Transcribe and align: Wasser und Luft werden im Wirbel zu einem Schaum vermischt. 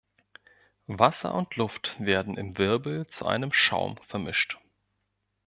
Wasser 0.87 1.35
und 1.35 1.55
Luft 1.57 1.95
werden 1.99 2.35
im 2.35 2.57
Wirbel 2.57 3.05
zu 3.05 3.27
einem 3.27 3.53
Schaum 3.53 3.97
vermischt. 4.07 4.57